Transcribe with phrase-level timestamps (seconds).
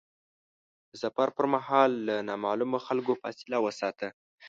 [0.91, 4.07] د سفر پر مهال له نامعلومو خلکو فاصله وساته.